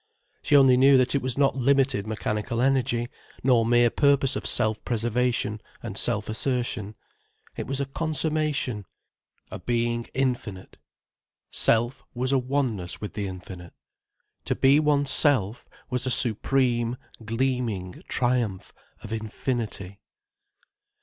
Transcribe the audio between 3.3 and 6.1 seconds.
nor mere purpose of self preservation and